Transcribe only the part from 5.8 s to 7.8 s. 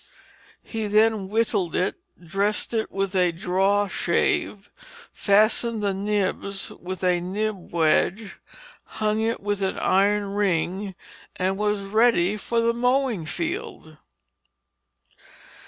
the nebs with a neb